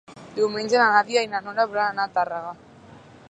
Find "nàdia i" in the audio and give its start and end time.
0.95-1.29